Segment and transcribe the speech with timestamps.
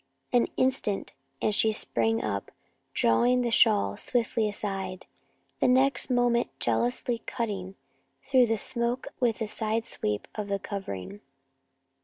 [0.33, 1.13] An instant
[1.43, 2.49] and she sprang up,
[2.91, 5.05] drawing the shawl swiftly aside,
[5.59, 7.75] the next moment jealously cutting
[8.23, 11.21] through the smoke with a side sweep of the covering.